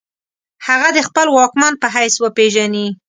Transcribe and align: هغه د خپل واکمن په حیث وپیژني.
هغه 0.67 0.89
د 0.97 0.99
خپل 1.07 1.27
واکمن 1.31 1.73
په 1.81 1.87
حیث 1.95 2.15
وپیژني. 2.19 2.87